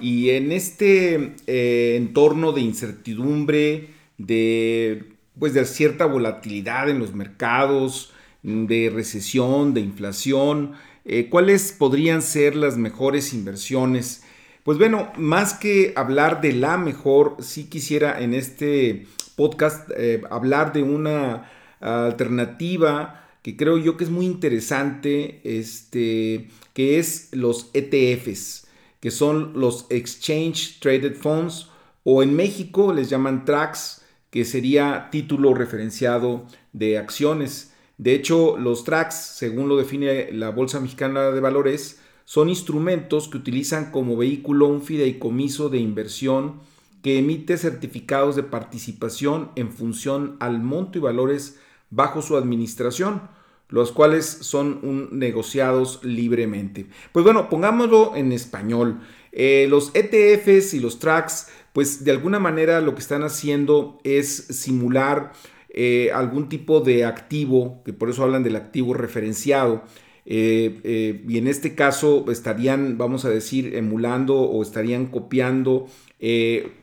Y 0.00 0.30
en 0.30 0.52
este 0.52 1.34
eh, 1.46 1.94
entorno 1.96 2.52
de 2.52 2.62
incertidumbre, 2.62 3.88
de, 4.18 5.12
pues 5.38 5.54
de 5.54 5.64
cierta 5.64 6.06
volatilidad 6.06 6.88
en 6.88 6.98
los 6.98 7.14
mercados, 7.14 8.12
de 8.42 8.90
recesión, 8.92 9.74
de 9.74 9.80
inflación, 9.80 10.72
eh, 11.04 11.28
¿cuáles 11.28 11.72
podrían 11.72 12.22
ser 12.22 12.56
las 12.56 12.78
mejores 12.78 13.34
inversiones? 13.34 14.24
Pues 14.64 14.78
bueno, 14.78 15.12
más 15.18 15.54
que 15.54 15.92
hablar 15.96 16.40
de 16.40 16.54
la 16.54 16.78
mejor, 16.78 17.36
sí 17.40 17.64
quisiera 17.64 18.20
en 18.20 18.32
este 18.32 19.06
podcast 19.36 19.90
eh, 19.96 20.22
hablar 20.30 20.72
de 20.72 20.82
una 20.82 21.50
alternativa 21.80 23.26
que 23.42 23.56
creo 23.56 23.78
yo 23.78 23.96
que 23.96 24.04
es 24.04 24.10
muy 24.10 24.26
interesante, 24.26 25.40
este, 25.44 26.48
que 26.74 26.98
es 26.98 27.30
los 27.32 27.70
ETFs 27.72 28.69
que 29.00 29.10
son 29.10 29.52
los 29.54 29.86
Exchange 29.90 30.78
Traded 30.80 31.14
Funds, 31.14 31.70
o 32.04 32.22
en 32.22 32.34
México 32.34 32.92
les 32.92 33.10
llaman 33.10 33.44
TRACs, 33.44 34.02
que 34.30 34.44
sería 34.44 35.08
título 35.10 35.54
referenciado 35.54 36.46
de 36.72 36.98
acciones. 36.98 37.74
De 37.98 38.14
hecho, 38.14 38.56
los 38.56 38.84
TRACs, 38.84 39.14
según 39.14 39.68
lo 39.68 39.76
define 39.76 40.32
la 40.32 40.50
Bolsa 40.50 40.80
Mexicana 40.80 41.30
de 41.30 41.40
Valores, 41.40 42.00
son 42.24 42.48
instrumentos 42.48 43.28
que 43.28 43.38
utilizan 43.38 43.90
como 43.90 44.16
vehículo 44.16 44.68
un 44.68 44.82
fideicomiso 44.82 45.68
de 45.68 45.78
inversión 45.78 46.60
que 47.02 47.18
emite 47.18 47.56
certificados 47.56 48.36
de 48.36 48.42
participación 48.42 49.50
en 49.56 49.72
función 49.72 50.36
al 50.38 50.60
monto 50.60 50.98
y 50.98 51.00
valores 51.00 51.58
bajo 51.90 52.22
su 52.22 52.36
administración 52.36 53.22
los 53.70 53.92
cuales 53.92 54.26
son 54.26 55.08
negociados 55.12 56.00
libremente. 56.02 56.86
Pues 57.12 57.24
bueno, 57.24 57.48
pongámoslo 57.48 58.14
en 58.16 58.32
español. 58.32 59.00
Eh, 59.32 59.66
los 59.68 59.92
ETFs 59.94 60.74
y 60.74 60.80
los 60.80 60.98
tracks, 60.98 61.48
pues 61.72 62.04
de 62.04 62.10
alguna 62.10 62.38
manera 62.38 62.80
lo 62.80 62.94
que 62.94 63.00
están 63.00 63.22
haciendo 63.22 64.00
es 64.02 64.28
simular 64.28 65.32
eh, 65.70 66.10
algún 66.12 66.48
tipo 66.48 66.80
de 66.80 67.04
activo, 67.04 67.82
que 67.84 67.92
por 67.92 68.10
eso 68.10 68.24
hablan 68.24 68.42
del 68.42 68.56
activo 68.56 68.92
referenciado. 68.92 69.84
Eh, 70.26 71.22
y 71.26 71.38
en 71.38 71.46
este 71.46 71.74
caso 71.74 72.24
estarían, 72.30 72.98
vamos 72.98 73.24
a 73.24 73.30
decir, 73.30 73.74
emulando 73.74 74.36
o 74.38 74.62
estarían 74.62 75.06
copiando 75.06 75.86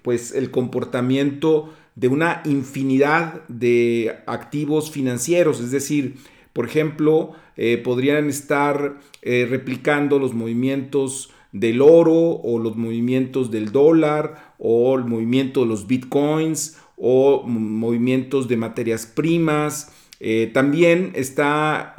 pues 0.02 0.34
el 0.34 0.50
comportamiento 0.50 1.72
de 1.96 2.08
una 2.08 2.42
infinidad 2.46 3.48
de 3.48 4.18
activos 4.26 4.90
financieros, 4.90 5.60
es 5.60 5.72
decir, 5.72 6.16
por 6.58 6.66
ejemplo, 6.66 7.34
eh, 7.56 7.78
podrían 7.78 8.30
estar 8.30 8.98
eh, 9.22 9.46
replicando 9.48 10.18
los 10.18 10.34
movimientos 10.34 11.30
del 11.52 11.84
oro 11.84 12.16
o 12.16 12.58
los 12.58 12.76
movimientos 12.76 13.52
del 13.52 13.72
dólar 13.72 14.56
o 14.58 14.98
el 14.98 15.06
movimiento 15.06 15.62
de 15.62 15.68
los 15.68 15.86
bitcoins 15.86 16.80
o 16.96 17.44
movimientos 17.44 18.48
de 18.48 18.58
materias 18.58 19.06
primas. 19.06 19.92
Eh, 20.20 20.50
también 20.52 21.12
está 21.14 21.94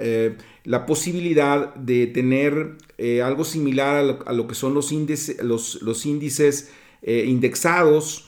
la 0.65 0.87
posibilidad 0.87 1.73
de 1.77 2.09
tener 2.09 2.79
algo 3.23 3.45
similar 3.45 4.19
a 4.27 4.33
lo, 4.33 4.49
que 4.49 4.57
son 4.57 4.75
los, 4.75 4.93
los, 5.41 5.83
los 5.83 6.05
índices 6.05 6.73
indexados 7.07 8.28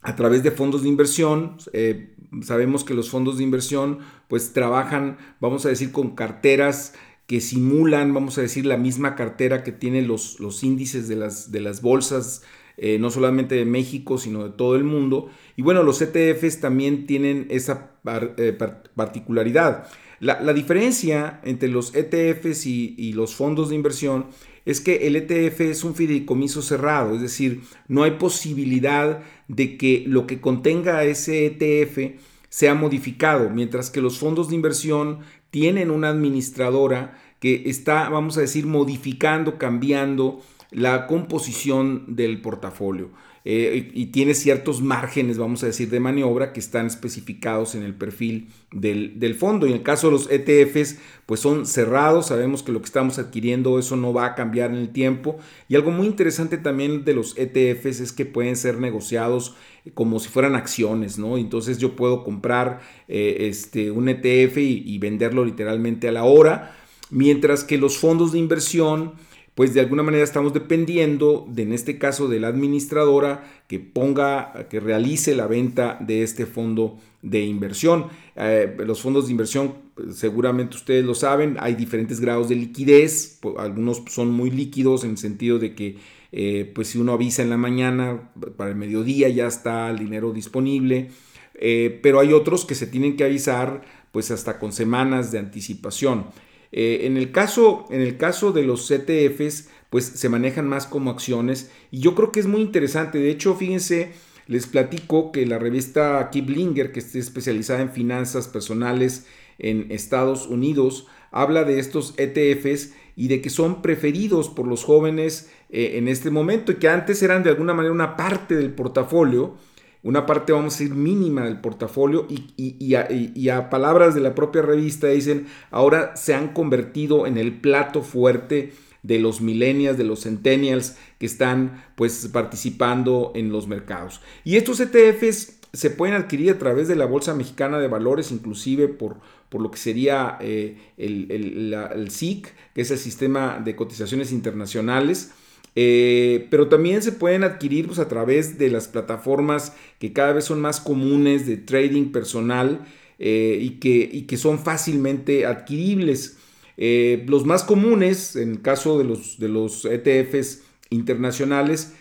a 0.00 0.16
través 0.16 0.42
de 0.42 0.50
fondos 0.50 0.82
de 0.82 0.88
inversión. 0.88 1.56
Eh, 1.72 2.14
sabemos 2.42 2.84
que 2.84 2.94
los 2.94 3.10
fondos 3.10 3.38
de 3.38 3.44
inversión 3.44 3.98
pues 4.28 4.52
trabajan, 4.52 5.18
vamos 5.40 5.66
a 5.66 5.68
decir, 5.68 5.92
con 5.92 6.14
carteras 6.14 6.94
que 7.26 7.40
simulan, 7.40 8.14
vamos 8.14 8.38
a 8.38 8.40
decir, 8.40 8.64
la 8.64 8.78
misma 8.78 9.14
cartera 9.14 9.62
que 9.62 9.72
tienen 9.72 10.08
los, 10.08 10.40
los 10.40 10.64
índices 10.64 11.08
de 11.08 11.16
las, 11.16 11.52
de 11.52 11.60
las 11.60 11.82
bolsas, 11.82 12.42
eh, 12.78 12.98
no 12.98 13.10
solamente 13.10 13.54
de 13.54 13.64
México, 13.64 14.18
sino 14.18 14.44
de 14.44 14.50
todo 14.50 14.76
el 14.76 14.84
mundo. 14.84 15.28
Y 15.56 15.62
bueno, 15.62 15.82
los 15.82 16.00
ETFs 16.00 16.60
también 16.60 17.06
tienen 17.06 17.46
esa 17.50 17.90
eh, 18.38 18.56
particularidad. 18.94 19.88
La, 20.20 20.52
diferencia 20.52 21.40
entre 21.44 21.68
los 21.68 21.94
ETFs 21.94 22.66
y, 22.66 22.94
y 22.98 23.12
los 23.12 23.34
fondos 23.34 23.68
de 23.68 23.76
inversión 23.76 24.26
es 24.68 24.82
que 24.82 25.06
el 25.06 25.16
ETF 25.16 25.62
es 25.62 25.82
un 25.82 25.94
fideicomiso 25.94 26.60
cerrado, 26.60 27.14
es 27.14 27.22
decir, 27.22 27.62
no 27.88 28.02
hay 28.02 28.12
posibilidad 28.12 29.22
de 29.48 29.78
que 29.78 30.04
lo 30.06 30.26
que 30.26 30.42
contenga 30.42 31.04
ese 31.04 31.46
ETF 31.46 32.20
sea 32.50 32.74
modificado, 32.74 33.48
mientras 33.48 33.88
que 33.88 34.02
los 34.02 34.18
fondos 34.18 34.50
de 34.50 34.56
inversión 34.56 35.20
tienen 35.50 35.90
una 35.90 36.10
administradora 36.10 37.18
que 37.40 37.62
está, 37.64 38.10
vamos 38.10 38.36
a 38.36 38.42
decir, 38.42 38.66
modificando, 38.66 39.56
cambiando 39.56 40.42
la 40.70 41.06
composición 41.06 42.04
del 42.14 42.42
portafolio. 42.42 43.08
Eh, 43.50 43.92
y, 43.94 44.06
tiene 44.08 44.34
ciertos 44.34 44.82
márgenes, 44.82 45.38
vamos 45.38 45.62
a 45.62 45.68
decir, 45.68 45.88
de 45.88 46.00
maniobra 46.00 46.52
que 46.52 46.60
están 46.60 46.84
especificados 46.84 47.74
en 47.74 47.82
el 47.82 47.94
perfil 47.94 48.48
del, 48.72 49.34
fondo. 49.36 49.66
Y 49.66 49.70
en 49.70 49.76
el 49.76 49.82
caso 49.82 50.08
de 50.08 50.12
los 50.12 50.30
ETFs, 50.30 50.98
pues 51.24 51.40
son 51.40 51.64
cerrados, 51.64 52.26
sabemos 52.26 52.62
que 52.62 52.72
lo 52.72 52.80
que 52.80 52.84
estamos 52.84 53.18
adquiriendo, 53.18 53.78
eso 53.78 53.96
no 53.96 54.12
va 54.12 54.26
a 54.26 54.34
cambiar 54.34 54.70
en 54.72 54.76
el 54.76 54.90
tiempo. 54.90 55.38
Y 55.66 55.76
algo 55.76 55.90
muy 55.90 56.06
interesante 56.06 56.58
también 56.58 57.06
de 57.06 57.14
los 57.14 57.38
ETFs 57.38 58.00
es 58.00 58.12
que 58.12 58.26
pueden 58.26 58.54
ser 58.54 58.76
negociados 58.76 59.56
como 59.94 60.18
si 60.18 60.28
fueran 60.28 60.54
acciones, 60.54 61.18
¿no? 61.18 61.38
Entonces 61.38 61.78
yo 61.78 61.96
puedo 61.96 62.24
comprar 62.24 62.80
eh, 63.08 63.48
este, 63.48 63.90
un 63.90 64.10
ETF 64.10 64.58
y 64.58 64.98
venderlo 64.98 65.46
literalmente 65.46 66.06
a 66.06 66.12
la 66.12 66.24
hora, 66.24 66.76
mientras 67.08 67.64
que 67.64 67.78
los 67.78 67.96
fondos 67.96 68.32
de 68.32 68.40
inversión, 68.40 69.14
pues 69.58 69.74
de 69.74 69.80
alguna 69.80 70.04
manera 70.04 70.22
estamos 70.22 70.54
dependiendo, 70.54 71.44
de, 71.50 71.64
en 71.64 71.72
este 71.72 71.98
caso, 71.98 72.28
de 72.28 72.38
la 72.38 72.46
administradora 72.46 73.42
que 73.66 73.80
ponga, 73.80 74.68
que 74.70 74.78
realice 74.78 75.34
la 75.34 75.48
venta 75.48 75.98
de 75.98 76.22
este 76.22 76.46
fondo 76.46 76.96
de 77.22 77.44
inversión. 77.44 78.06
Eh, 78.36 78.76
los 78.86 79.02
fondos 79.02 79.26
de 79.26 79.32
inversión, 79.32 79.74
seguramente 80.14 80.76
ustedes 80.76 81.04
lo 81.04 81.16
saben, 81.16 81.56
hay 81.58 81.74
diferentes 81.74 82.20
grados 82.20 82.48
de 82.48 82.54
liquidez, 82.54 83.40
algunos 83.58 84.04
son 84.06 84.30
muy 84.30 84.52
líquidos 84.52 85.02
en 85.02 85.10
el 85.10 85.18
sentido 85.18 85.58
de 85.58 85.74
que 85.74 85.96
eh, 86.30 86.70
pues 86.72 86.86
si 86.86 86.98
uno 86.98 87.14
avisa 87.14 87.42
en 87.42 87.50
la 87.50 87.56
mañana, 87.56 88.30
para 88.56 88.70
el 88.70 88.76
mediodía 88.76 89.28
ya 89.28 89.48
está 89.48 89.90
el 89.90 89.98
dinero 89.98 90.32
disponible, 90.32 91.10
eh, 91.54 91.98
pero 92.00 92.20
hay 92.20 92.32
otros 92.32 92.64
que 92.64 92.76
se 92.76 92.86
tienen 92.86 93.16
que 93.16 93.24
avisar 93.24 93.82
pues 94.12 94.30
hasta 94.30 94.60
con 94.60 94.70
semanas 94.70 95.32
de 95.32 95.40
anticipación. 95.40 96.26
Eh, 96.72 97.00
en, 97.04 97.16
el 97.16 97.32
caso, 97.32 97.86
en 97.90 98.00
el 98.00 98.16
caso 98.16 98.52
de 98.52 98.62
los 98.62 98.88
CTFs, 98.88 99.68
pues 99.90 100.04
se 100.04 100.28
manejan 100.28 100.68
más 100.68 100.86
como 100.86 101.10
acciones 101.10 101.70
y 101.90 102.00
yo 102.00 102.14
creo 102.14 102.32
que 102.32 102.40
es 102.40 102.46
muy 102.46 102.60
interesante. 102.60 103.18
De 103.18 103.30
hecho, 103.30 103.54
fíjense, 103.54 104.12
les 104.46 104.66
platico 104.66 105.32
que 105.32 105.46
la 105.46 105.58
revista 105.58 106.28
Kiplinger, 106.30 106.92
que 106.92 107.00
está 107.00 107.18
especializada 107.18 107.80
en 107.80 107.90
finanzas 107.90 108.48
personales 108.48 109.26
en 109.58 109.90
Estados 109.90 110.46
Unidos, 110.46 111.06
habla 111.30 111.64
de 111.64 111.78
estos 111.78 112.14
ETFs 112.16 112.94
y 113.16 113.28
de 113.28 113.40
que 113.40 113.50
son 113.50 113.82
preferidos 113.82 114.48
por 114.48 114.66
los 114.66 114.84
jóvenes 114.84 115.50
eh, 115.70 115.92
en 115.96 116.08
este 116.08 116.30
momento 116.30 116.72
y 116.72 116.76
que 116.76 116.88
antes 116.88 117.22
eran 117.22 117.42
de 117.42 117.50
alguna 117.50 117.74
manera 117.74 117.92
una 117.92 118.16
parte 118.16 118.54
del 118.54 118.72
portafolio 118.72 119.56
una 120.02 120.26
parte, 120.26 120.52
vamos 120.52 120.74
a 120.74 120.78
decir, 120.78 120.94
mínima 120.94 121.44
del 121.44 121.60
portafolio 121.60 122.26
y, 122.28 122.94
a, 122.94 123.70
palabras 123.70 124.14
de 124.14 124.20
la 124.20 124.34
propia 124.34 124.62
revista 124.62 125.08
dicen, 125.08 125.46
ahora 125.70 126.16
se 126.16 126.34
han 126.34 126.52
convertido 126.52 127.26
en 127.26 127.36
el 127.36 127.60
plato 127.60 128.02
fuerte 128.02 128.72
de 129.02 129.18
los 129.18 129.40
millennials, 129.40 129.98
de 129.98 130.04
los 130.04 130.22
centennials 130.22 130.96
que 131.18 131.26
están 131.26 131.84
pues 131.96 132.28
participando 132.32 133.32
en 133.34 133.50
los 133.50 133.66
mercados. 133.66 134.20
Y 134.44 134.56
estos 134.56 134.80
ETFs 134.80 135.58
se 135.72 135.90
pueden 135.90 136.14
adquirir 136.14 136.52
a 136.52 136.58
través 136.58 136.88
de 136.88 136.96
la 136.96 137.06
Bolsa 137.06 137.34
Mexicana 137.34 137.78
de 137.78 137.88
Valores, 137.88 138.30
inclusive 138.32 138.88
por, 138.88 139.18
por 139.48 139.60
lo 139.60 139.70
que 139.70 139.78
sería 139.78 140.38
eh, 140.40 140.78
el, 140.96 141.30
el 141.30 142.10
SIC, 142.10 142.54
que 142.74 142.80
es 142.82 142.90
el 142.90 142.98
Sistema 142.98 143.60
de 143.62 143.76
Cotizaciones 143.76 144.32
Internacionales. 144.32 145.32
Eh, 145.80 146.48
pero 146.50 146.66
también 146.66 147.02
se 147.02 147.12
pueden 147.12 147.44
adquirir 147.44 147.86
pues, 147.86 148.00
a 148.00 148.08
través 148.08 148.58
de 148.58 148.68
las 148.68 148.88
plataformas 148.88 149.76
que 150.00 150.12
cada 150.12 150.32
vez 150.32 150.46
son 150.46 150.60
más 150.60 150.80
comunes 150.80 151.46
de 151.46 151.56
trading 151.56 152.10
personal 152.10 152.84
eh, 153.20 153.60
y, 153.62 153.78
que, 153.78 154.26
que, 154.26 154.36
son 154.36 154.58
fácilmente 154.58 155.46
adquiribles. 155.46 156.36
Eh, 156.78 157.24
los 157.28 157.46
más 157.46 157.62
comunes, 157.62 158.34
en 158.34 158.50
el 158.50 158.60
caso 158.60 158.98
de 158.98 159.04
los, 159.04 159.38
de 159.38 159.48
los 159.48 159.84
ETFs 159.84 160.64
internacionales, 160.90 161.94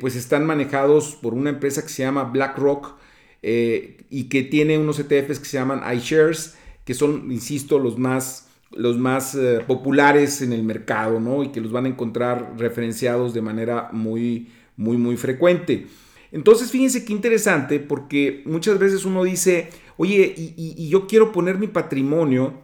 pues 0.00 0.14
están 0.14 0.46
manejados 0.46 1.16
por 1.20 1.34
una 1.34 1.50
empresa 1.50 1.82
que 1.82 1.88
se 1.88 2.04
llama 2.04 2.22
BlackRock 2.22 2.94
y 3.42 4.24
que 4.30 4.42
tiene 4.44 4.78
unos 4.78 5.00
ETFs 5.00 5.40
que 5.40 5.44
se 5.44 5.58
llaman 5.58 5.82
iShares, 5.94 6.54
que 6.84 6.94
son, 6.94 7.32
insisto, 7.32 7.80
los 7.80 7.98
más, 7.98 8.47
los 8.72 8.98
más 8.98 9.36
populares 9.66 10.42
en 10.42 10.52
el 10.52 10.62
mercado, 10.62 11.20
¿no? 11.20 11.42
Y 11.42 11.48
que 11.48 11.60
los 11.60 11.72
van 11.72 11.86
a 11.86 11.88
encontrar 11.88 12.54
referenciados 12.58 13.32
de 13.32 13.40
manera 13.40 13.88
muy, 13.92 14.48
muy, 14.76 14.96
muy 14.96 15.16
frecuente. 15.16 15.86
Entonces, 16.32 16.70
fíjense 16.70 17.04
qué 17.04 17.12
interesante, 17.12 17.80
porque 17.80 18.42
muchas 18.44 18.78
veces 18.78 19.04
uno 19.04 19.24
dice, 19.24 19.70
oye, 19.96 20.34
y, 20.36 20.88
yo 20.88 21.06
quiero 21.06 21.32
poner 21.32 21.58
mi 21.58 21.68
patrimonio 21.68 22.62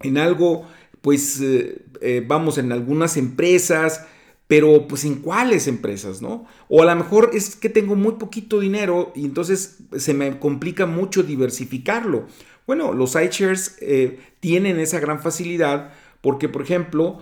en 0.00 0.18
algo, 0.18 0.66
pues, 1.02 1.40
eh, 1.40 1.84
eh, 2.00 2.24
vamos, 2.26 2.58
en 2.58 2.72
algunas 2.72 3.16
empresas, 3.16 4.06
pero 4.46 4.86
pues 4.86 5.04
en 5.04 5.16
cuáles 5.16 5.66
empresas, 5.66 6.22
¿no? 6.22 6.46
O 6.68 6.82
a 6.82 6.86
lo 6.86 6.94
mejor 6.94 7.30
es 7.34 7.56
que 7.56 7.68
tengo 7.68 7.96
muy 7.96 8.12
poquito 8.12 8.60
dinero 8.60 9.12
y 9.16 9.24
entonces 9.24 9.78
se 9.96 10.14
me 10.14 10.38
complica 10.38 10.86
mucho 10.86 11.24
diversificarlo. 11.24 12.26
Bueno, 12.66 12.92
los 12.92 13.14
iShares 13.14 13.78
eh, 13.80 14.18
tienen 14.40 14.78
esa 14.80 15.00
gran 15.00 15.20
facilidad 15.22 15.92
porque, 16.20 16.48
por 16.48 16.62
ejemplo, 16.62 17.20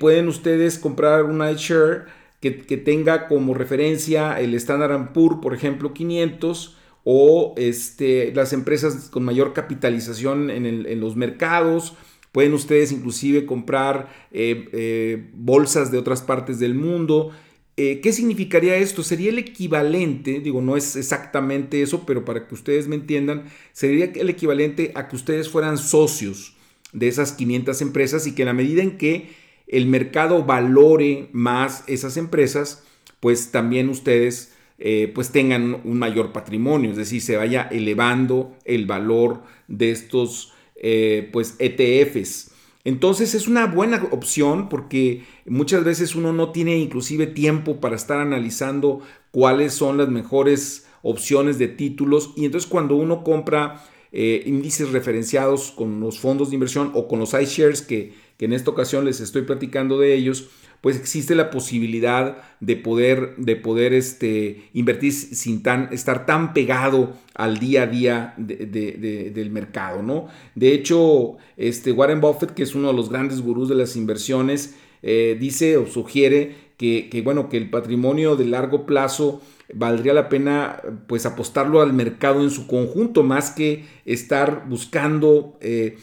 pueden 0.00 0.26
ustedes 0.26 0.76
comprar 0.76 1.22
un 1.22 1.48
iShare 1.48 2.06
que, 2.42 2.76
tenga 2.76 3.28
como 3.28 3.54
referencia 3.54 4.40
el 4.40 4.54
Standard 4.54 5.12
Poor's, 5.12 5.38
por 5.40 5.54
ejemplo, 5.54 5.94
500 5.94 6.76
o 7.04 7.54
este, 7.56 8.32
las 8.34 8.52
empresas 8.52 9.08
con 9.10 9.24
mayor 9.24 9.52
capitalización 9.52 10.50
en, 10.50 11.00
los 11.00 11.14
mercados. 11.14 11.94
Pueden 12.32 12.54
ustedes 12.54 12.90
inclusive 12.90 13.46
comprar 13.46 14.08
eh, 14.32 14.68
eh, 14.72 15.30
bolsas 15.34 15.92
de 15.92 15.98
otras 15.98 16.22
partes 16.22 16.58
del 16.58 16.74
mundo. 16.74 17.30
Eh, 17.76 18.00
¿Qué 18.02 18.12
significaría 18.12 18.76
esto? 18.76 19.02
Sería 19.02 19.30
el 19.30 19.38
equivalente, 19.38 20.40
digo, 20.40 20.60
no 20.60 20.76
es 20.76 20.94
exactamente 20.96 21.80
eso, 21.82 22.04
pero 22.04 22.24
para 22.24 22.46
que 22.46 22.54
ustedes 22.54 22.86
me 22.86 22.96
entiendan, 22.96 23.44
sería 23.72 24.12
el 24.14 24.28
equivalente 24.28 24.92
a 24.94 25.08
que 25.08 25.16
ustedes 25.16 25.48
fueran 25.48 25.78
socios 25.78 26.54
de 26.92 27.08
esas 27.08 27.32
500 27.32 27.80
empresas 27.80 28.26
y 28.26 28.34
que 28.34 28.42
en 28.42 28.46
la 28.46 28.52
medida 28.52 28.82
en 28.82 28.98
que 28.98 29.30
el 29.66 29.86
mercado 29.86 30.44
valore 30.44 31.28
más 31.32 31.84
esas 31.86 32.18
empresas, 32.18 32.84
pues 33.20 33.50
también 33.50 33.88
ustedes 33.88 34.52
eh, 34.78 35.10
pues 35.14 35.30
tengan 35.30 35.80
un 35.84 35.98
mayor 35.98 36.32
patrimonio, 36.32 36.90
es 36.90 36.96
decir, 36.96 37.22
se 37.22 37.36
vaya 37.36 37.68
elevando 37.70 38.56
el 38.64 38.84
valor 38.84 39.44
de 39.68 39.92
estos 39.92 40.52
eh, 40.76 41.30
pues 41.32 41.56
ETFs. 41.58 42.51
Entonces 42.84 43.34
es 43.34 43.46
una 43.46 43.66
buena 43.66 44.08
opción 44.10 44.68
porque 44.68 45.24
muchas 45.46 45.84
veces 45.84 46.14
uno 46.16 46.32
no 46.32 46.50
tiene 46.50 46.78
inclusive 46.78 47.26
tiempo 47.26 47.80
para 47.80 47.96
estar 47.96 48.18
analizando 48.18 49.00
cuáles 49.30 49.72
son 49.72 49.98
las 49.98 50.08
mejores 50.08 50.86
opciones 51.02 51.58
de 51.58 51.68
títulos. 51.68 52.32
Y 52.36 52.44
entonces 52.44 52.68
cuando 52.68 52.96
uno 52.96 53.22
compra 53.22 53.84
eh, 54.10 54.42
índices 54.46 54.90
referenciados 54.90 55.70
con 55.70 56.00
los 56.00 56.18
fondos 56.18 56.50
de 56.50 56.54
inversión 56.54 56.90
o 56.94 57.06
con 57.06 57.20
los 57.20 57.34
iShares 57.34 57.82
que 57.82 58.12
que 58.42 58.46
en 58.46 58.52
esta 58.52 58.72
ocasión 58.72 59.04
les 59.04 59.20
estoy 59.20 59.42
platicando 59.42 60.00
de 60.00 60.14
ellos, 60.14 60.48
pues 60.82 60.96
existe 60.96 61.34
la 61.36 61.50
posibilidad 61.50 62.38
de 62.60 62.76
poder, 62.76 63.36
de 63.36 63.56
poder 63.56 63.94
este, 63.94 64.68
invertir 64.74 65.12
sin 65.12 65.62
tan, 65.62 65.88
estar 65.92 66.26
tan 66.26 66.52
pegado 66.52 67.14
al 67.34 67.58
día 67.58 67.84
a 67.84 67.86
día 67.86 68.34
del 68.36 69.50
mercado, 69.50 70.02
¿no? 70.02 70.26
De 70.56 70.74
hecho, 70.74 71.36
este 71.56 71.92
Warren 71.92 72.20
Buffett, 72.20 72.50
que 72.50 72.64
es 72.64 72.74
uno 72.74 72.88
de 72.88 72.94
los 72.94 73.08
grandes 73.08 73.40
gurús 73.40 73.68
de 73.68 73.76
las 73.76 73.94
inversiones, 73.94 74.74
eh, 75.02 75.36
dice 75.38 75.76
o 75.76 75.86
sugiere 75.86 76.72
que, 76.76 77.22
bueno, 77.24 77.48
que 77.48 77.58
el 77.58 77.70
patrimonio 77.70 78.34
de 78.34 78.46
largo 78.46 78.84
plazo 78.84 79.40
valdría 79.72 80.12
la 80.14 80.28
pena 80.28 80.82
pues 81.06 81.26
apostarlo 81.26 81.80
al 81.80 81.92
mercado 81.92 82.42
en 82.42 82.50
su 82.50 82.66
conjunto 82.66 83.22
más 83.22 83.52
que 83.52 83.84
estar 84.04 84.64
buscando 84.68 85.56
eh, 85.60 85.96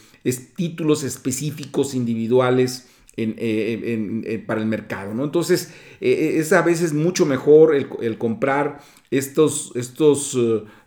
títulos 0.55 1.03
específicos 1.03 1.93
individuales 1.95 2.87
eh, 3.21 4.23
eh, 4.25 4.43
para 4.45 4.61
el 4.61 4.67
mercado. 4.67 5.13
¿no? 5.13 5.23
Entonces, 5.23 5.73
eh, 6.01 6.35
es 6.37 6.53
a 6.53 6.61
veces 6.61 6.93
mucho 6.93 7.25
mejor 7.25 7.75
el, 7.75 8.17
comprar 8.17 8.79
estos, 9.11 9.71
estos 9.75 10.37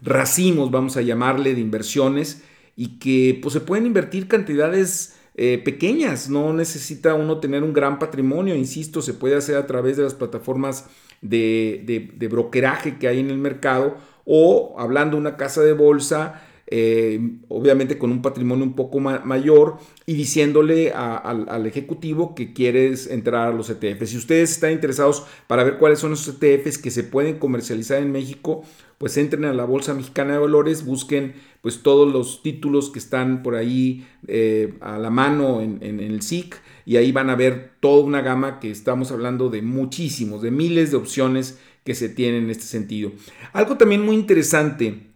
racimos, 0.01 0.71
vamos 0.71 0.97
a 0.97 1.03
llamarle, 1.03 1.55
de 1.55 1.61
inversiones 1.61 2.43
y 2.77 2.99
que 2.99 3.39
pues, 3.43 3.53
se 3.55 3.61
pueden 3.61 3.87
invertir 3.87 4.29
cantidades 4.29 5.17
pequeñas. 5.35 6.29
No 6.29 6.53
necesita 6.53 7.15
uno 7.15 7.39
tener 7.39 7.63
un 7.63 7.73
gran 7.73 7.99
patrimonio, 7.99 8.55
insisto, 8.55 9.03
se 9.03 9.15
puede 9.15 9.37
hacer 9.37 9.57
a 9.57 9.67
través 9.67 9.97
de 9.97 10.03
las 10.03 10.15
plataformas 10.15 10.87
de, 11.21 12.11
de 12.15 12.29
brokeraje 12.29 12.99
que 12.99 13.09
hay 13.09 13.21
en 13.21 13.31
el 13.31 13.39
mercado 13.39 13.97
o 14.25 14.75
hablando 14.79 15.17
de 15.17 15.21
una 15.21 15.37
casa 15.37 15.63
de 15.63 15.73
bolsa 15.73 16.43
eh, 16.75 17.21
obviamente 17.49 17.99
con 17.99 18.11
un 18.11 18.23
patrimonio 18.23 18.65
un 18.65 18.73
poco 18.73 18.99
mayor 18.99 19.77
y 20.07 20.15
diciéndole 20.15 20.91
al 20.91 21.67
ejecutivo 21.67 22.35
que 22.35 22.55
quieres 22.55 23.09
entrar 23.09 23.49
a 23.49 23.53
los 23.53 23.69
ETFs. 23.69 24.09
Si 24.09 24.17
ustedes 24.17 24.53
están 24.53 24.73
interesados 24.73 25.27
para 25.49 25.65
ver 25.65 25.77
cuáles 25.77 25.99
son 25.99 26.15
esos 26.15 26.35
ETFs 26.41 26.79
que 26.79 26.91
se 26.91 27.05
pueden 27.05 27.39
comercializar 27.39 28.01
en 28.01 28.11
México, 28.11 28.65
pues 28.97 29.19
entren 29.19 29.45
a 29.45 29.53
la 29.53 29.67
Bolsa 29.67 29.93
Mexicana 29.93 30.33
de 30.33 30.39
Valores, 30.39 30.87
busquen 30.87 31.35
pues 31.61 31.83
todos 31.83 32.11
los 32.11 32.43
títulos 32.43 32.89
que 32.89 33.01
están 33.01 33.43
por 33.43 33.55
ahí 33.55 34.07
eh, 34.27 34.73
a 34.81 34.97
la 34.97 35.11
mano 35.11 35.61
en, 35.61 35.79
en 35.83 36.01
el 36.01 36.23
SIC 36.23 36.57
y 36.87 36.97
ahí 36.97 37.13
van 37.13 37.29
a 37.29 37.37
ver 37.37 37.73
toda 37.81 38.03
una 38.03 38.23
gama 38.23 38.61
que 38.61 38.71
estamos 38.71 39.13
hablando 39.13 39.51
de 39.51 39.61
muchísimos, 39.61 40.41
de 40.41 40.51
miles 40.51 40.91
de 40.91 40.97
opciones 40.97 41.59
que 41.85 41.95
se 41.95 42.09
tienen 42.09 42.45
en 42.45 42.51
este 42.51 42.65
sentido. 42.65 43.13
Algo 43.53 43.77
también 43.77 44.07
muy 44.07 44.17
interesante 44.17 45.12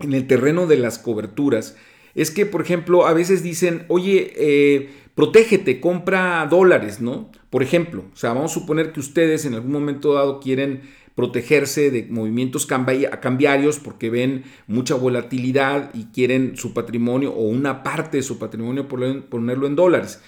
en 0.00 0.14
el 0.14 0.26
terreno 0.26 0.66
de 0.66 0.76
las 0.76 0.98
coberturas 0.98 1.76
es 2.14 2.30
que, 2.30 2.46
por 2.46 2.62
ejemplo, 2.62 3.06
a 3.06 3.12
veces 3.12 3.42
dicen, 3.42 3.84
oye, 3.88 4.32
eh, 4.36 4.90
protégete, 5.14 5.80
compra 5.80 6.46
dólares, 6.50 7.00
¿no? 7.00 7.30
Por 7.50 7.62
ejemplo, 7.62 8.04
o 8.12 8.16
sea, 8.16 8.32
vamos 8.32 8.52
a 8.52 8.54
suponer 8.54 8.92
que 8.92 9.00
ustedes 9.00 9.44
en 9.44 9.54
algún 9.54 9.72
momento 9.72 10.14
dado 10.14 10.40
quieren 10.40 10.82
protegerse 11.14 11.90
de 11.90 12.06
movimientos 12.08 12.66
cambiarios 12.66 13.78
porque 13.78 14.10
ven 14.10 14.44
mucha 14.66 14.94
volatilidad 14.94 15.90
y 15.92 16.04
quieren 16.06 16.56
su 16.56 16.72
patrimonio 16.72 17.32
o 17.32 17.42
una 17.42 17.82
parte 17.82 18.16
de 18.16 18.22
su 18.22 18.38
patrimonio 18.38 18.88
ponerlo 18.88 19.66
en 19.66 19.76
dólares. 19.76 20.20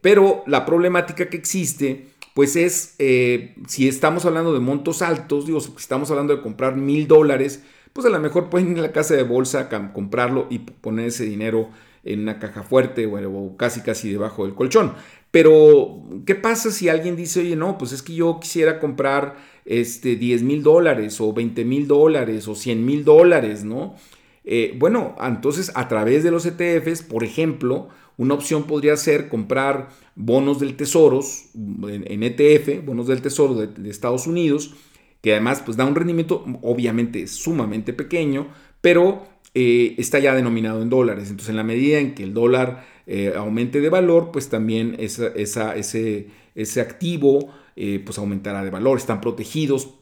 Pero 0.00 0.44
la 0.46 0.64
problemática 0.64 1.28
que 1.28 1.36
existe, 1.36 2.06
pues 2.34 2.56
es, 2.56 2.94
eh, 2.98 3.56
si 3.66 3.88
estamos 3.88 4.24
hablando 4.24 4.54
de 4.54 4.60
montos 4.60 5.02
altos, 5.02 5.46
digo, 5.46 5.60
si 5.60 5.72
estamos 5.76 6.10
hablando 6.10 6.36
de 6.36 6.42
comprar 6.42 6.76
mil 6.76 7.08
dólares, 7.08 7.64
pues 7.98 8.06
a 8.06 8.10
lo 8.10 8.20
mejor 8.20 8.48
pueden 8.48 8.70
ir 8.70 8.78
a 8.78 8.82
la 8.82 8.92
casa 8.92 9.16
de 9.16 9.24
bolsa, 9.24 9.68
comprarlo 9.92 10.46
y 10.50 10.60
poner 10.60 11.06
ese 11.06 11.24
dinero 11.24 11.70
en 12.04 12.20
una 12.20 12.38
caja 12.38 12.62
fuerte 12.62 13.06
o 13.06 13.56
casi 13.56 13.80
casi 13.80 14.12
debajo 14.12 14.44
del 14.44 14.54
colchón. 14.54 14.92
Pero, 15.32 16.04
¿qué 16.24 16.36
pasa 16.36 16.70
si 16.70 16.88
alguien 16.88 17.16
dice, 17.16 17.40
oye, 17.40 17.56
no, 17.56 17.76
pues 17.76 17.90
es 17.90 18.02
que 18.02 18.14
yo 18.14 18.38
quisiera 18.40 18.78
comprar 18.78 19.34
este, 19.64 20.14
10 20.14 20.44
mil 20.44 20.62
dólares 20.62 21.20
o 21.20 21.32
20 21.32 21.64
mil 21.64 21.88
dólares 21.88 22.46
o 22.46 22.54
100 22.54 22.86
mil 22.86 23.04
dólares, 23.04 23.64
¿no? 23.64 23.96
Eh, 24.44 24.76
bueno, 24.78 25.16
entonces 25.20 25.72
a 25.74 25.88
través 25.88 26.22
de 26.22 26.30
los 26.30 26.46
ETFs, 26.46 27.02
por 27.02 27.24
ejemplo, 27.24 27.88
una 28.16 28.34
opción 28.34 28.62
podría 28.62 28.96
ser 28.96 29.28
comprar 29.28 29.88
bonos 30.14 30.60
del 30.60 30.76
tesoro 30.76 31.18
en, 31.56 32.22
ETF, 32.22 32.86
bonos 32.86 33.08
del 33.08 33.22
tesoro 33.22 33.54
de 33.54 33.90
Estados 33.90 34.28
Unidos, 34.28 34.76
que 35.20 35.32
además 35.32 35.62
pues 35.64 35.76
da 35.76 35.84
un 35.84 35.94
rendimiento 35.94 36.44
obviamente 36.62 37.26
sumamente 37.26 37.92
pequeño, 37.92 38.48
pero 38.80 39.26
eh, 39.54 39.94
está 39.98 40.18
ya 40.18 40.34
denominado 40.34 40.82
en 40.82 40.88
dólares. 40.88 41.30
Entonces 41.30 41.50
en 41.50 41.56
la 41.56 41.64
medida 41.64 41.98
en 41.98 42.14
que 42.14 42.22
el 42.22 42.34
dólar 42.34 42.84
eh, 43.06 43.32
aumente 43.36 43.80
de 43.80 43.88
valor, 43.88 44.30
pues 44.32 44.48
también 44.48 44.96
ese, 44.98 45.32
ese, 45.34 46.80
activo 46.80 47.48
eh, 47.74 48.02
pues 48.04 48.18
aumentará 48.18 48.62
de 48.62 48.70
valor. 48.70 48.98
Están 48.98 49.20
protegidos, 49.20 49.94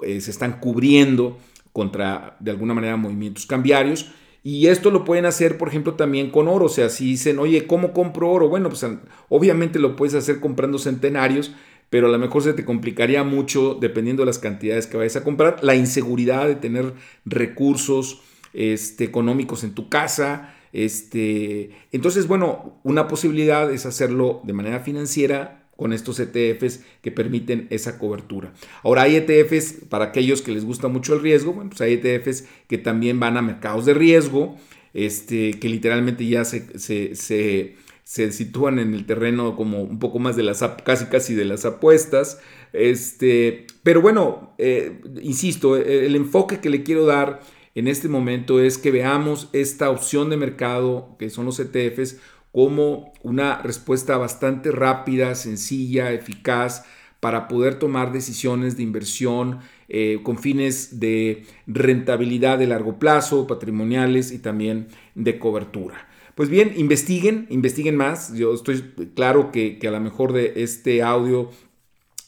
se 0.00 0.30
están 0.30 0.60
cubriendo 0.60 1.38
contra 1.72 2.36
de 2.40 2.50
alguna 2.50 2.74
manera 2.74 2.96
movimientos 2.96 3.46
cambiarios. 3.46 4.10
Y 4.46 4.66
esto 4.66 4.90
lo 4.90 5.04
pueden 5.04 5.24
hacer, 5.24 5.56
por 5.56 5.68
ejemplo, 5.68 5.94
también 5.94 6.30
con 6.30 6.48
oro. 6.48 6.66
O 6.66 6.68
sea, 6.68 6.90
si 6.90 7.06
dicen, 7.06 7.38
oye, 7.38 7.66
¿cómo 7.66 7.94
compro 7.94 8.30
oro? 8.30 8.50
Bueno, 8.50 8.68
pues 8.68 8.86
obviamente 9.30 9.78
lo 9.78 9.96
puedes 9.96 10.14
hacer 10.14 10.38
comprando 10.38 10.78
centenarios, 10.78 11.52
pero 11.90 12.08
a 12.08 12.10
lo 12.10 12.18
mejor 12.18 12.42
se 12.42 12.52
te 12.52 12.64
complicaría 12.64 13.24
mucho 13.24 13.74
dependiendo 13.74 14.22
de 14.22 14.26
las 14.26 14.38
cantidades 14.38 14.86
que 14.86 14.96
vayas 14.96 15.16
a 15.16 15.24
comprar. 15.24 15.62
La 15.62 15.74
inseguridad 15.74 16.48
de 16.48 16.56
tener 16.56 16.92
recursos 17.24 18.22
este, 18.52 19.04
económicos 19.04 19.64
en 19.64 19.74
tu 19.74 19.88
casa. 19.88 20.54
Este, 20.72 21.70
entonces, 21.92 22.26
bueno, 22.26 22.80
una 22.82 23.06
posibilidad 23.06 23.70
es 23.70 23.86
hacerlo 23.86 24.40
de 24.44 24.52
manera 24.52 24.80
financiera 24.80 25.64
con 25.76 25.92
estos 25.92 26.20
ETFs 26.20 26.80
que 27.02 27.10
permiten 27.10 27.66
esa 27.70 27.98
cobertura. 27.98 28.52
Ahora 28.82 29.02
hay 29.02 29.16
ETFs 29.16 29.74
para 29.88 30.06
aquellos 30.06 30.42
que 30.42 30.52
les 30.52 30.64
gusta 30.64 30.88
mucho 30.88 31.14
el 31.14 31.20
riesgo, 31.20 31.52
bueno, 31.52 31.70
pues 31.70 31.80
hay 31.80 31.94
ETFs 31.94 32.44
que 32.68 32.78
también 32.78 33.18
van 33.18 33.36
a 33.36 33.42
mercados 33.42 33.84
de 33.86 33.94
riesgo, 33.94 34.56
este, 34.92 35.58
que 35.58 35.68
literalmente 35.68 36.26
ya 36.26 36.44
se, 36.44 36.78
se 36.78 37.16
se 37.16 37.74
sitúan 38.04 38.78
en 38.78 38.94
el 38.94 39.06
terreno 39.06 39.56
como 39.56 39.82
un 39.82 39.98
poco 39.98 40.18
más 40.18 40.36
de 40.36 40.42
las, 40.42 40.62
casi 40.84 41.06
casi 41.06 41.34
de 41.34 41.44
las 41.44 41.64
apuestas. 41.64 42.40
Este, 42.72 43.66
pero 43.82 44.00
bueno, 44.02 44.54
eh, 44.58 45.00
insisto, 45.22 45.76
el 45.76 46.14
enfoque 46.14 46.60
que 46.60 46.70
le 46.70 46.82
quiero 46.82 47.06
dar 47.06 47.40
en 47.74 47.88
este 47.88 48.08
momento 48.08 48.60
es 48.60 48.78
que 48.78 48.90
veamos 48.90 49.48
esta 49.52 49.90
opción 49.90 50.30
de 50.30 50.36
mercado 50.36 51.16
que 51.18 51.30
son 51.30 51.46
los 51.46 51.58
ETFs 51.58 52.18
como 52.52 53.12
una 53.22 53.60
respuesta 53.62 54.16
bastante 54.16 54.70
rápida, 54.70 55.34
sencilla, 55.34 56.12
eficaz 56.12 56.84
para 57.18 57.48
poder 57.48 57.78
tomar 57.78 58.12
decisiones 58.12 58.76
de 58.76 58.84
inversión 58.84 59.58
eh, 59.88 60.20
con 60.22 60.38
fines 60.38 61.00
de 61.00 61.46
rentabilidad 61.66 62.58
de 62.58 62.68
largo 62.68 62.98
plazo, 62.98 63.46
patrimoniales 63.46 64.30
y 64.30 64.38
también 64.38 64.86
de 65.16 65.38
cobertura. 65.38 66.06
Pues 66.34 66.48
bien, 66.48 66.72
investiguen, 66.76 67.46
investiguen 67.48 67.96
más. 67.96 68.34
Yo 68.34 68.54
estoy 68.54 68.82
claro 69.14 69.52
que, 69.52 69.78
a 69.86 69.90
lo 69.90 70.00
mejor 70.00 70.32
de 70.32 70.54
este 70.56 71.02
audio, 71.02 71.50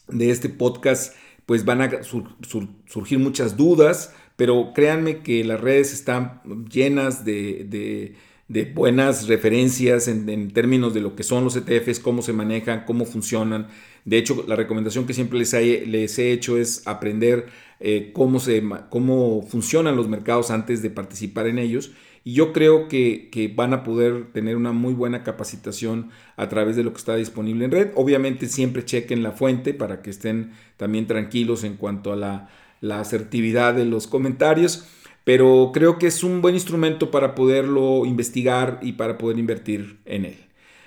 de 0.09 0.31
este 0.31 0.49
podcast, 0.49 1.15
pues 1.45 1.65
van 1.65 1.83
a 1.83 1.91
surgir 2.03 3.19
muchas 3.19 3.57
dudas, 3.57 4.15
pero 4.37 4.73
créanme 4.75 5.23
que 5.23 5.43
las 5.45 5.61
redes 5.61 5.93
están 5.93 6.41
llenas 6.71 7.25
de, 7.25 8.15
buenas 8.75 9.27
referencias 9.27 10.07
en, 10.07 10.53
términos 10.53 10.95
de 10.95 11.01
lo 11.01 11.17
que 11.17 11.25
son 11.25 11.43
los 11.43 11.57
ETFs, 11.57 11.99
cómo 11.99 12.23
se 12.23 12.33
manejan, 12.33 12.85
cómo 12.87 13.07
funcionan. 13.07 13.67
De 14.05 14.19
hecho, 14.19 14.45
la 14.47 14.55
recomendación 14.55 15.07
que 15.07 15.15
siempre 15.15 15.41
les 15.41 15.53
he, 16.19 16.33
hecho 16.33 16.59
es 16.59 16.87
aprender 16.87 17.47
eh, 17.81 18.13
cómo, 18.13 18.39
se, 18.39 18.63
cómo 18.89 19.43
funcionan 19.43 19.97
los 19.97 20.09
mercados 20.09 20.53
antes 20.53 20.81
de 20.81 20.91
participar 20.91 21.49
en 21.49 21.59
ellos. 21.59 21.91
Y 22.27 22.33
yo 22.33 22.53
creo 22.53 22.89
que, 22.89 23.53
van 23.55 23.73
a 23.73 23.85
poder 23.85 24.33
tener 24.33 24.57
una 24.57 24.73
muy 24.73 24.95
buena 24.95 25.23
capacitación 25.23 26.11
a 26.37 26.49
través 26.49 26.75
de 26.75 26.83
lo 26.83 26.91
que 26.91 26.99
está 26.99 27.15
disponible 27.15 27.65
en 27.65 27.71
red. 27.71 27.91
Obviamente 27.95 28.49
siempre 28.49 28.85
chequen 28.85 29.23
la 29.23 29.31
fuente 29.31 29.75
para 29.75 30.03
que 30.03 30.11
estén 30.11 30.51
también 30.77 31.07
tranquilos 31.07 31.63
en 31.63 31.77
cuanto 31.77 32.13
a 32.13 32.17
la, 32.17 32.49
la 32.81 32.99
asertividad 32.99 33.75
de 33.75 33.85
los 33.85 34.09
comentarios. 34.09 34.89
Pero 35.23 35.71
creo 35.73 35.99
que 35.99 36.09
es 36.09 36.25
un 36.25 36.43
buen 36.43 36.57
instrumento 36.57 37.13
para 37.13 37.37
poderlo 37.37 38.05
investigar 38.05 38.81
y 38.83 38.95
para 38.95 39.19
poder 39.19 39.39
invertir 39.39 40.01
en 40.05 40.25
él. 40.25 40.37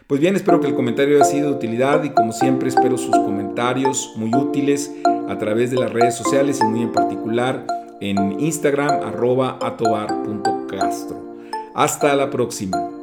Pues 0.08 0.20
bien, 0.20 0.36
espero 0.36 0.60
que 0.60 0.68
el 0.68 0.76
comentario 0.76 1.16
haya 1.16 1.24
sido 1.24 1.52
de 1.52 1.56
utilidad 1.56 2.04
y 2.04 2.10
como 2.10 2.34
siempre 2.34 2.68
espero 2.68 2.98
sus 2.98 3.16
comentarios 3.16 4.12
muy 4.18 4.30
útiles 4.36 4.92
a 5.30 5.38
través 5.38 5.72
de 5.72 5.78
las 5.78 5.94
redes 5.94 6.18
sociales 6.18 6.60
y 6.62 6.66
muy 6.66 6.82
en 6.82 6.92
particular 6.92 7.66
en 8.02 8.42
Instagram 8.42 9.04
arroba 9.08 9.58
atobar.castro. 9.62 11.29
Hasta 11.80 12.14
la 12.14 12.30
próxima. 12.30 12.99